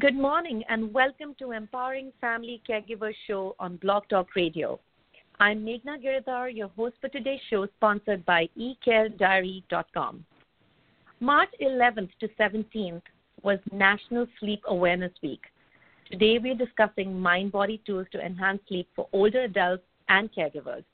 [0.00, 4.78] Good morning and welcome to Empowering Family Caregiver Show on Blog Talk Radio.
[5.40, 10.24] I'm Meghna Giridhar, your host for today's show, sponsored by eCareDiary.com.
[11.18, 13.02] March 11th to 17th
[13.42, 15.40] was National Sleep Awareness Week.
[16.12, 20.84] Today we're discussing mind body tools to enhance sleep for older adults and caregivers.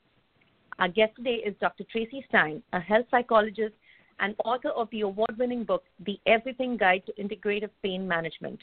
[0.79, 1.83] Our guest today is Dr.
[1.93, 3.75] Traci Stein, a health psychologist
[4.19, 8.61] and author of the award winning book, The Everything Guide to Integrative Pain Management.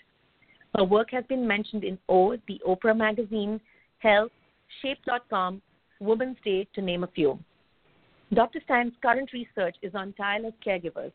[0.77, 3.61] Her work has been mentioned in O, the Oprah Magazine,
[3.99, 4.33] Health,
[4.81, 5.61] Shape.com,
[6.01, 7.39] Women's Day, to name a few.
[8.33, 8.61] Dr.
[8.65, 11.13] Stein's current research is on tireless caregivers,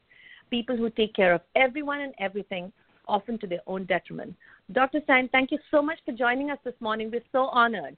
[0.51, 2.71] people who take care of everyone and everything,
[3.07, 4.35] often to their own detriment.
[4.71, 4.99] Dr.
[5.05, 7.09] Stein, thank you so much for joining us this morning.
[7.11, 7.97] We're so honored.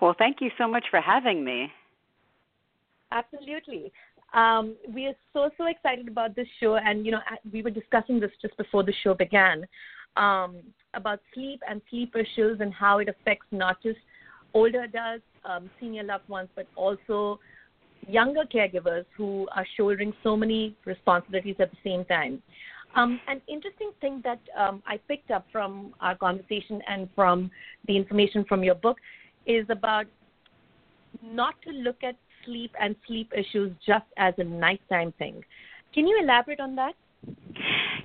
[0.00, 1.70] Well, thank you so much for having me.
[3.12, 3.92] Absolutely.
[4.32, 7.18] Um, we are so so excited about this show, and you know
[7.52, 9.66] we were discussing this just before the show began
[10.16, 10.56] um,
[10.94, 13.98] about sleep and sleep issues and how it affects not just
[14.54, 17.38] older adults, um, senior loved ones, but also
[18.08, 22.42] younger caregivers who are shouldering so many responsibilities at the same time.
[22.96, 27.50] Um, an interesting thing that um, I picked up from our conversation and from
[27.86, 28.98] the information from your book
[29.46, 30.06] is about
[31.22, 35.44] not to look at sleep and sleep issues just as a nighttime thing.
[35.94, 36.94] Can you elaborate on that?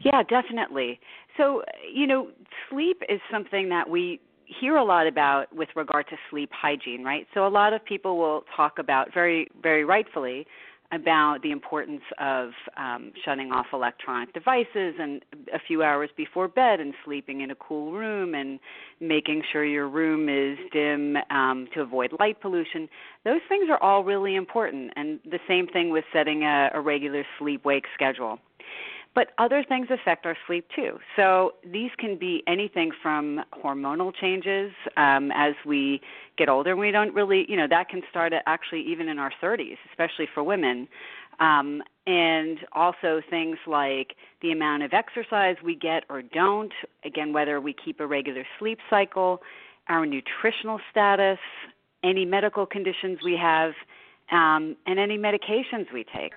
[0.06, 1.00] Yeah, definitely.
[1.36, 2.30] So, you know,
[2.70, 7.26] sleep is something that we hear a lot about with regard to sleep hygiene, right?
[7.34, 10.46] So a lot of people will talk about very very rightfully
[10.92, 16.80] about the importance of um, shutting off electronic devices and a few hours before bed
[16.80, 18.60] and sleeping in a cool room and
[19.00, 22.88] making sure your room is dim um, to avoid light pollution.
[23.24, 27.24] Those things are all really important, and the same thing with setting a, a regular
[27.40, 28.38] sleep wake schedule.
[29.16, 31.00] But other things affect our sleep too.
[31.16, 36.02] So these can be anything from hormonal changes um, as we
[36.38, 36.76] get older.
[36.76, 40.44] We don't really, you know, that can start actually even in our 30s, especially for
[40.44, 40.90] women.
[41.40, 46.74] Um, and also things like the amount of exercise we get or don't,
[47.04, 49.42] again, whether we keep a regular sleep cycle,
[49.88, 51.40] our nutritional status,
[52.04, 53.72] any medical conditions we have,
[54.32, 56.34] um, and any medications we take.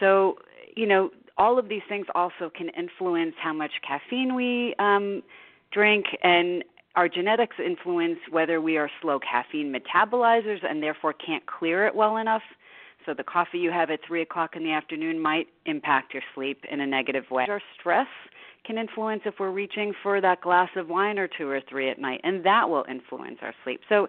[0.00, 0.38] So,
[0.76, 1.10] you know,
[1.42, 5.24] all of these things also can influence how much caffeine we um,
[5.72, 6.62] drink, and
[6.94, 12.18] our genetics influence whether we are slow caffeine metabolizers and therefore can't clear it well
[12.18, 12.42] enough.
[13.04, 16.64] So the coffee you have at three o'clock in the afternoon might impact your sleep
[16.70, 17.46] in a negative way.
[17.48, 18.06] Our stress
[18.64, 21.98] can influence if we're reaching for that glass of wine or two or three at
[21.98, 23.80] night, and that will influence our sleep.
[23.88, 24.06] So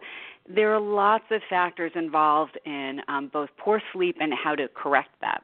[0.47, 5.15] there are lots of factors involved in um, both poor sleep and how to correct
[5.21, 5.41] that.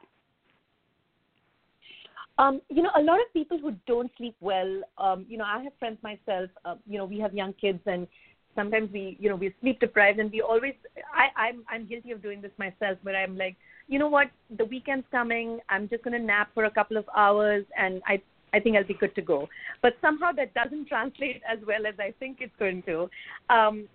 [2.38, 5.62] Um, you know, a lot of people who don't sleep well, um, you know, I
[5.62, 8.06] have friends myself, uh, you know, we have young kids and
[8.54, 10.74] sometimes we, you know, we're sleep deprived and we always,
[11.14, 13.56] I, I'm, I'm guilty of doing this myself, but I'm like,
[13.88, 17.04] you know what, the weekend's coming, I'm just going to nap for a couple of
[17.14, 18.22] hours and I,
[18.54, 19.48] I think I'll be good to go.
[19.82, 23.10] But somehow that doesn't translate as well as I think it's going to.
[23.50, 23.88] Um,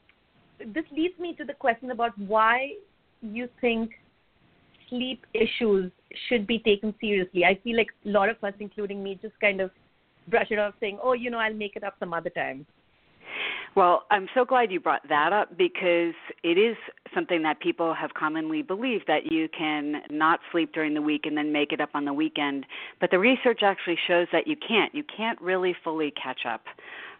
[0.59, 2.73] this leads me to the question about why
[3.21, 3.91] you think
[4.89, 5.91] sleep issues
[6.29, 7.45] should be taken seriously.
[7.45, 9.71] I feel like a lot of us, including me, just kind of
[10.27, 12.65] brush it off saying, oh, you know, I'll make it up some other time.
[13.75, 16.77] Well, I'm so glad you brought that up because it is
[17.13, 21.35] something that people have commonly believed that you can not sleep during the week and
[21.35, 22.65] then make it up on the weekend.
[23.01, 24.95] But the research actually shows that you can't.
[24.95, 26.61] You can't really fully catch up.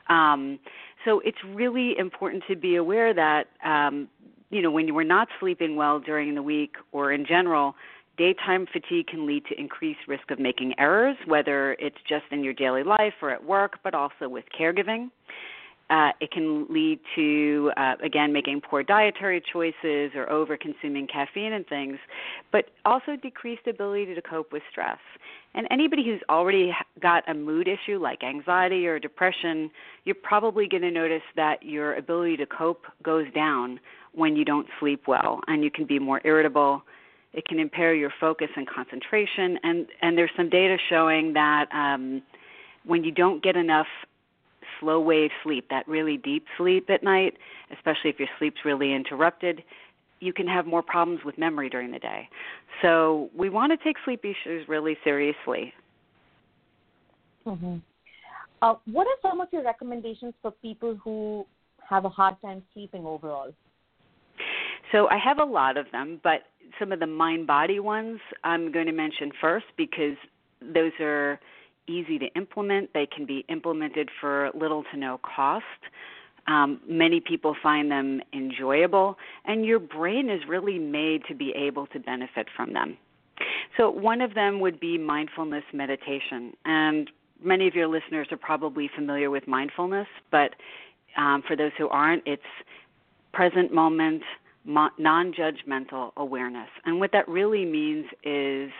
[0.07, 0.59] Um,
[1.03, 4.07] so it's really important to be aware that um,
[4.49, 7.75] you know when you are not sleeping well during the week or in general
[8.17, 12.53] daytime fatigue can lead to increased risk of making errors whether it's just in your
[12.53, 15.09] daily life or at work but also with caregiving.
[15.87, 21.53] Uh, it can lead to uh, again making poor dietary choices or over consuming caffeine
[21.53, 21.97] and things
[22.51, 24.97] but also decreased ability to cope with stress.
[25.53, 29.69] And anybody who's already got a mood issue like anxiety or depression
[30.05, 33.79] you're probably going to notice that your ability to cope goes down
[34.13, 36.81] when you don't sleep well and you can be more irritable
[37.35, 39.59] it can impair your focus and concentration.
[39.63, 42.21] And and there's some data showing that um
[42.85, 43.87] when you don't get enough
[44.79, 47.37] slow wave sleep that really deep sleep at night
[47.71, 49.63] especially if your sleep's really interrupted
[50.19, 52.27] you can have more problems with memory during the day.
[52.81, 55.73] So we want to take sleep issues really seriously.
[57.45, 57.77] Mm-hmm.
[58.63, 61.45] uh, what are some of your recommendations for people who
[61.87, 63.53] have a hard time sleeping overall?
[64.91, 66.41] So I have a lot of them, but
[66.79, 70.17] some of the mind body ones I'm going to mention first because
[70.61, 71.39] those are
[71.87, 72.91] easy to implement.
[72.93, 75.65] They can be implemented for little to no cost.
[76.47, 81.87] Um, many people find them enjoyable, and your brain is really made to be able
[81.87, 82.97] to benefit from them.
[83.77, 86.53] So, one of them would be mindfulness meditation.
[86.63, 87.09] And
[87.43, 90.51] many of your listeners are probably familiar with mindfulness, but
[91.17, 92.43] um, for those who aren't, it's
[93.33, 94.21] present moment,
[94.65, 96.69] non judgmental awareness.
[96.85, 98.71] And what that really means is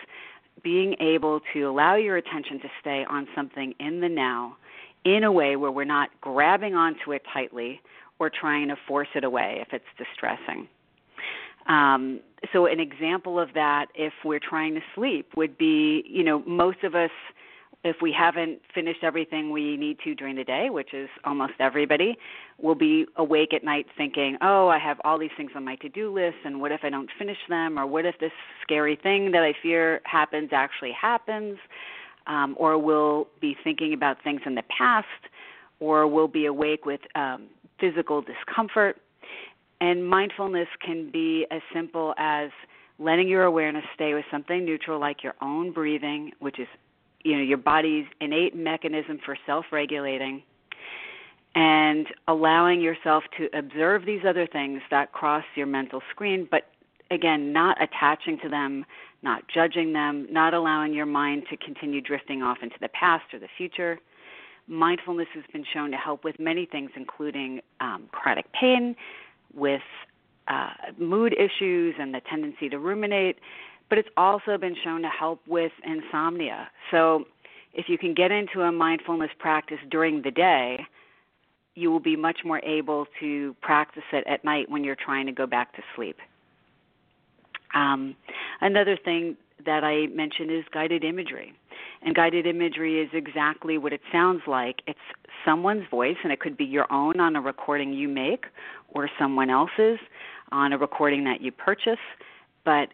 [0.63, 4.57] being able to allow your attention to stay on something in the now
[5.03, 7.81] in a way where we're not grabbing onto it tightly
[8.19, 10.67] or trying to force it away if it's distressing.
[11.67, 12.21] Um,
[12.53, 16.83] so, an example of that, if we're trying to sleep, would be you know, most
[16.83, 17.11] of us
[17.85, 22.17] if we haven't finished everything we need to during the day, which is almost everybody,
[22.57, 25.89] we'll be awake at night thinking, oh, I have all these things on my to
[25.89, 27.77] do list, and what if I don't finish them?
[27.77, 28.31] Or what if this
[28.63, 31.57] scary thing that I fear happens actually happens?
[32.25, 35.05] Um, or we'll be thinking about things in the past,
[35.79, 37.47] or we'll be awake with um,
[37.79, 38.97] physical discomfort.
[39.79, 42.49] And mindfulness can be as simple as
[42.97, 46.67] letting your awareness stay with something neutral like your own breathing, which is
[47.25, 50.41] you know your body's innate mechanism for self-regulating
[51.55, 56.69] and allowing yourself to observe these other things that cross your mental screen but
[57.11, 58.85] again not attaching to them
[59.23, 63.39] not judging them not allowing your mind to continue drifting off into the past or
[63.39, 63.99] the future.
[64.67, 68.95] Mindfulness has been shown to help with many things including um, chronic pain
[69.53, 69.81] with
[70.47, 73.37] uh, mood issues and the tendency to ruminate
[73.89, 76.69] but it's also been shown to help with insomnia.
[76.91, 77.25] So
[77.73, 80.79] if you can get into a mindfulness practice during the day,
[81.75, 85.31] you will be much more able to practice it at night when you're trying to
[85.31, 86.17] go back to sleep.
[87.73, 88.15] Um,
[88.61, 91.53] another thing that I mentioned is guided imagery.
[92.01, 94.81] And guided imagery is exactly what it sounds like.
[94.87, 94.99] It's
[95.43, 98.45] someone's voice, and it could be your own on a recording you make
[98.89, 99.99] or someone else's
[100.51, 101.99] on a recording that you purchase.
[102.63, 102.89] But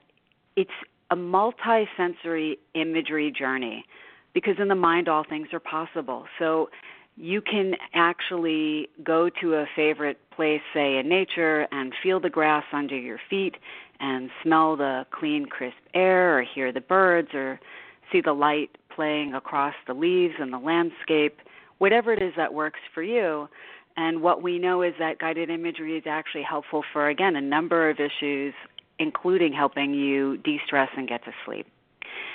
[0.56, 0.70] it's
[1.10, 3.86] a multi-sensory imagery journey
[4.34, 6.26] because in the mind all things are possible.
[6.40, 6.70] So
[7.18, 12.64] you can actually go to a favorite place, say in nature, and feel the grass
[12.72, 13.56] under your feet
[14.00, 17.60] and smell the clean, crisp air, or hear the birds, or
[18.12, 21.38] see the light playing across the leaves and the landscape,
[21.78, 23.48] whatever it is that works for you.
[23.98, 27.90] And what we know is that guided imagery is actually helpful for, again, a number
[27.90, 28.54] of issues
[29.02, 31.66] including helping you de stress and get to sleep.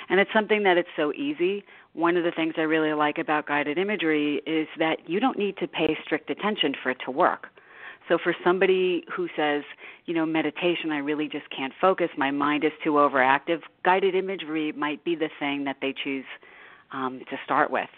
[0.09, 1.63] And it's something that it's so easy.
[1.93, 5.57] One of the things I really like about guided imagery is that you don't need
[5.57, 7.47] to pay strict attention for it to work.
[8.07, 9.63] So for somebody who says,
[10.05, 14.71] you know, meditation, I really just can't focus, my mind is too overactive, guided imagery
[14.71, 16.25] might be the thing that they choose
[16.93, 17.89] um, to start with,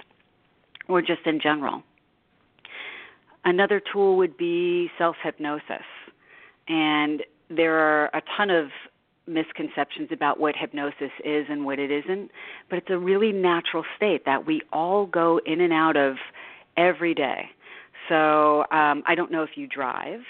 [0.88, 1.84] or just in general.
[3.46, 5.86] Another tool would be self hypnosis.
[6.68, 8.68] And there are a ton of
[9.28, 12.32] misconceptions about what hypnosis is and what it isn't,
[12.70, 16.16] but it's a really natural state that we all go in and out of
[16.78, 17.46] every day.
[18.08, 20.22] So um, I don't know if you drive,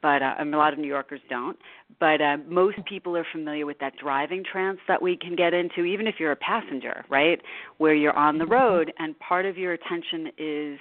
[0.00, 1.58] but uh, a lot of New Yorkers don't.
[1.98, 5.84] But uh, most people are familiar with that driving trance that we can get into,
[5.84, 7.40] even if you're a passenger, right?
[7.78, 8.52] Where you're on the mm-hmm.
[8.52, 10.78] road and part of your attention is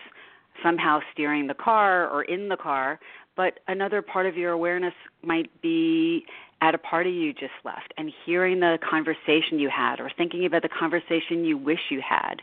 [0.63, 2.99] somehow steering the car or in the car,
[3.35, 4.93] but another part of your awareness
[5.23, 6.25] might be
[6.61, 10.61] at a party you just left and hearing the conversation you had or thinking about
[10.61, 12.41] the conversation you wish you had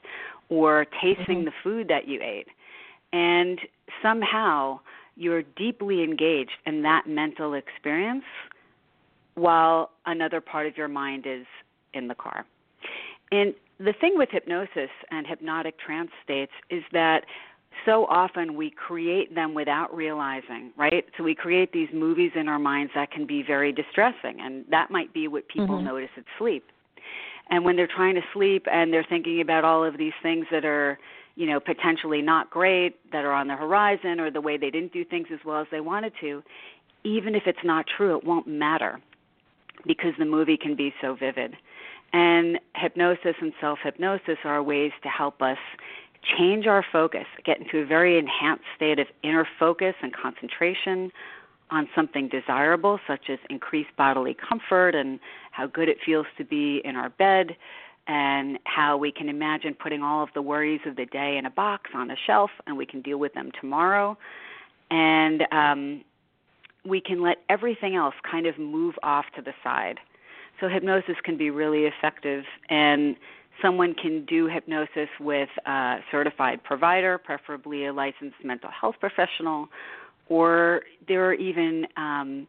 [0.49, 1.45] or tasting mm-hmm.
[1.47, 2.49] the food that you ate
[3.13, 3.61] and
[4.03, 4.79] somehow
[5.17, 8.25] you're deeply engaged in that mental experience
[9.35, 11.47] while another part of your mind is
[11.95, 12.45] in the car
[13.31, 17.25] and the thing with hypnosis and hypnotic trance states is that
[17.85, 21.05] so often we create them without realizing, right?
[21.17, 24.91] So we create these movies in our minds that can be very distressing, and that
[24.91, 25.87] might be what people mm-hmm.
[25.87, 26.65] notice at sleep.
[27.51, 30.65] And when they're trying to sleep and they're thinking about all of these things that
[30.65, 30.99] are,
[31.35, 34.93] you know, potentially not great, that are on the horizon, or the way they didn't
[34.93, 36.43] do things as well as they wanted to,
[37.05, 39.01] even if it's not true, it won't matter
[39.87, 41.57] because the movie can be so vivid.
[42.13, 45.59] And hypnosis and self hypnosis are ways to help us
[46.23, 51.11] change our focus, get into a very enhanced state of inner focus and concentration
[51.71, 55.19] on something desirable, such as increased bodily comfort and
[55.51, 57.57] how good it feels to be in our bed,
[58.07, 61.51] and how we can imagine putting all of the worries of the day in a
[61.51, 64.19] box on a shelf and we can deal with them tomorrow.
[64.91, 66.05] And um,
[66.85, 69.99] we can let everything else kind of move off to the side.
[70.61, 73.17] So hypnosis can be really effective and
[73.61, 79.69] someone can do hypnosis with a certified provider, preferably a licensed mental health professional,
[80.29, 82.47] or there are even um,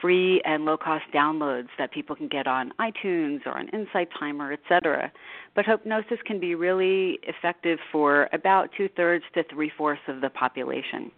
[0.00, 4.52] free and low cost downloads that people can get on iTunes or on Insight Timer,
[4.52, 5.12] etc.
[5.54, 10.30] But hypnosis can be really effective for about two thirds to three fourths of the
[10.30, 11.10] population.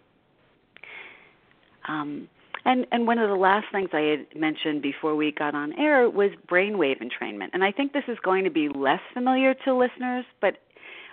[1.87, 2.29] Um,
[2.67, 6.09] and and one of the last things I had mentioned before we got on air
[6.09, 7.49] was brainwave entrainment.
[7.53, 10.57] And I think this is going to be less familiar to listeners, but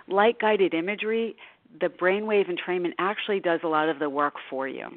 [0.07, 1.35] like guided imagery,
[1.79, 4.89] the brainwave entrainment actually does a lot of the work for you.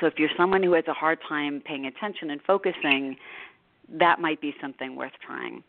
[0.00, 3.16] So if you're someone who has a hard time paying attention and focusing,
[3.88, 5.62] that might be something worth trying.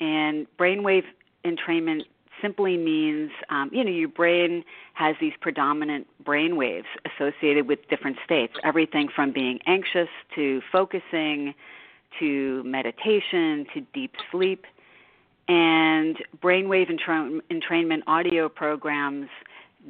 [0.00, 1.04] And brainwave
[1.44, 2.02] entrainment
[2.42, 8.16] simply means um, you know your brain has these predominant brain waves associated with different
[8.24, 8.54] states.
[8.64, 11.54] Everything from being anxious to focusing
[12.18, 14.64] to meditation to deep sleep.
[15.48, 19.28] And brainwave entra- entrainment audio programs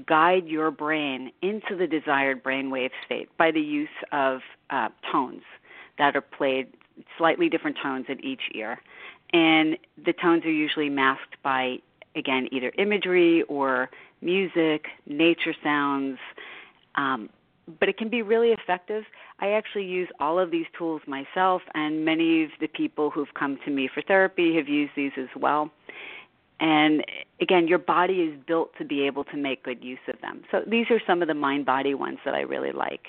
[0.06, 4.40] guide your brain into the desired brainwave state by the use of
[4.70, 5.42] uh, tones
[5.98, 6.68] that are played
[7.18, 8.80] slightly different tones in each ear.
[9.32, 11.78] And the tones are usually masked by
[12.16, 13.90] again, either imagery or
[14.20, 16.18] music, nature sounds.
[16.94, 17.30] Um,
[17.78, 19.04] but it can be really effective.
[19.38, 23.58] I actually use all of these tools myself, and many of the people who've come
[23.64, 25.70] to me for therapy have used these as well.
[26.58, 27.04] And
[27.40, 30.42] again, your body is built to be able to make good use of them.
[30.50, 33.08] So these are some of the mind body ones that I really like.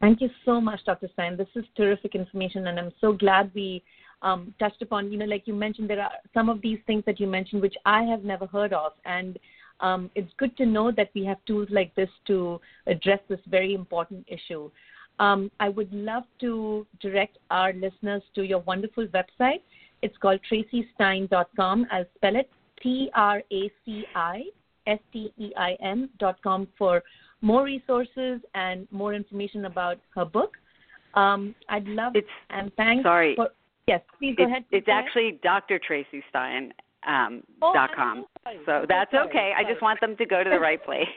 [0.00, 1.08] Thank you so much, Dr.
[1.12, 1.36] Stein.
[1.36, 3.82] This is terrific information, and I'm so glad we
[4.22, 5.12] um, touched upon.
[5.12, 7.76] You know, like you mentioned, there are some of these things that you mentioned which
[7.84, 9.38] I have never heard of, and
[9.80, 13.74] um, it's good to know that we have tools like this to address this very
[13.74, 14.70] important issue.
[15.18, 19.60] Um, I would love to direct our listeners to your wonderful website.
[20.00, 21.86] It's called tracistein.com.
[21.90, 22.50] I'll spell it
[22.82, 24.44] T R A C I
[24.86, 27.02] S T E I N.com for
[27.40, 30.56] more resources and more information about her book.
[31.14, 33.02] Um, I'd love it's, and thanks.
[33.02, 33.50] Sorry, for,
[33.86, 34.64] Yes, please go ahead.
[34.70, 35.40] It's go actually ahead.
[35.42, 35.80] Dr.
[35.80, 36.72] Traci Stein.
[37.08, 38.26] Um, oh, dot com.
[38.44, 39.52] So, so that's sorry, okay.
[39.52, 39.66] Sorry.
[39.66, 41.08] I just want them to go to the right place.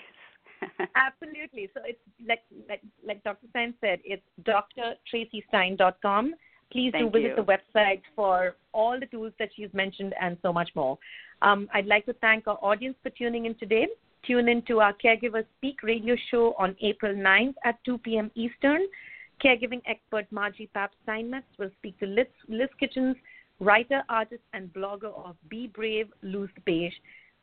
[0.96, 1.70] Absolutely.
[1.74, 2.40] So it's like
[2.70, 3.48] like like Dr.
[3.50, 6.34] Stein said, it's drtracistein.com.
[6.72, 7.44] Please Thank do visit you.
[7.44, 10.98] the website for all the tools that she's mentioned and so much more.
[11.42, 13.88] Um, I'd like to thank our audience for tuning in today.
[14.26, 18.32] Tune in to our Caregiver Speak radio show on April 9th at 2 p.m.
[18.36, 18.88] Eastern.
[19.44, 23.18] Caregiving expert Margie Pap Steinmetz will speak to Liz, Liz Kitchens,
[23.60, 26.94] writer, artist, and blogger of Be Brave, Lose the Beige,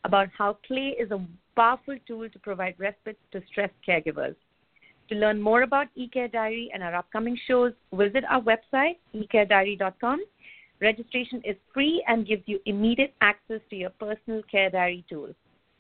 [0.05, 1.23] about how play is a
[1.55, 4.37] powerful tool to provide respite to stressed caregivers.
[5.11, 10.25] To learn more about eCare Diary and our upcoming shows, visit our website, ecarediary.com.
[10.81, 15.35] Registration is free and gives you immediate access to your personal care diary tool.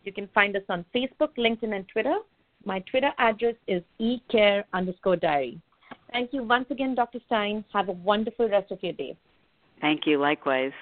[0.05, 2.17] You can find us on Facebook, LinkedIn, and Twitter.
[2.65, 5.61] My Twitter address is ecare underscore diary.
[6.13, 7.21] Thank you once again, Dr.
[7.27, 7.65] Stein.
[7.73, 9.17] Have a wonderful rest of your day.
[9.81, 10.19] Thank you.
[10.19, 10.73] Likewise.